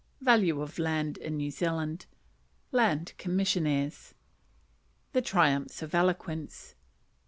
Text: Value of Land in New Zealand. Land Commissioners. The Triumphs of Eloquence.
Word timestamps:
Value 0.21 0.63
of 0.63 0.79
Land 0.79 1.19
in 1.19 1.37
New 1.37 1.51
Zealand. 1.51 2.07
Land 2.71 3.13
Commissioners. 3.19 4.15
The 5.13 5.21
Triumphs 5.21 5.83
of 5.83 5.93
Eloquence. 5.93 6.73